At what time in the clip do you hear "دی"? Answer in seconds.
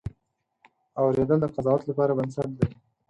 2.59-2.67